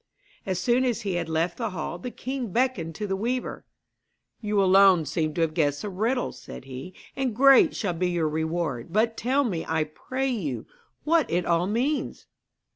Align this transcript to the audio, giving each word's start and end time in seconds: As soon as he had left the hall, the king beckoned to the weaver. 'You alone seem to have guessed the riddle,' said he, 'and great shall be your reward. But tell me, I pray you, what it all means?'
As 0.47 0.57
soon 0.59 0.83
as 0.83 1.03
he 1.03 1.13
had 1.13 1.29
left 1.29 1.57
the 1.59 1.69
hall, 1.69 1.99
the 1.99 2.09
king 2.09 2.51
beckoned 2.51 2.95
to 2.95 3.05
the 3.05 3.15
weaver. 3.15 3.65
'You 4.41 4.59
alone 4.59 5.05
seem 5.05 5.35
to 5.35 5.41
have 5.41 5.53
guessed 5.53 5.83
the 5.83 5.91
riddle,' 5.91 6.31
said 6.31 6.65
he, 6.65 6.95
'and 7.15 7.35
great 7.35 7.75
shall 7.75 7.93
be 7.93 8.09
your 8.09 8.27
reward. 8.27 8.91
But 8.91 9.15
tell 9.15 9.43
me, 9.43 9.63
I 9.69 9.83
pray 9.83 10.31
you, 10.31 10.65
what 11.03 11.29
it 11.29 11.45
all 11.45 11.67
means?' 11.67 12.25